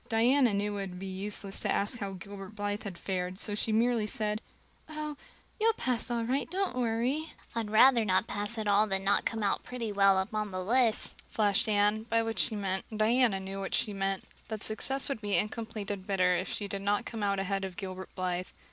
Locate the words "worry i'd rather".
6.75-8.03